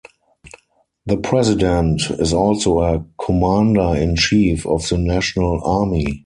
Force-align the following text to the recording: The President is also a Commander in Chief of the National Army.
The 1.05 1.17
President 1.17 2.01
is 2.19 2.33
also 2.33 2.79
a 2.79 3.05
Commander 3.23 3.95
in 4.01 4.15
Chief 4.15 4.65
of 4.65 4.89
the 4.89 4.97
National 4.97 5.63
Army. 5.63 6.19